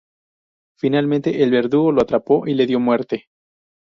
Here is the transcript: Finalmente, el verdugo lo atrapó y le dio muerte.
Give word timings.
Finalmente, 0.79 1.43
el 1.43 1.51
verdugo 1.51 1.91
lo 1.91 2.01
atrapó 2.01 2.47
y 2.47 2.55
le 2.55 2.65
dio 2.65 2.79
muerte. 2.79 3.27